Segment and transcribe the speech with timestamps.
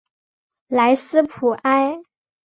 [0.67, 2.01] 莱斯普埃。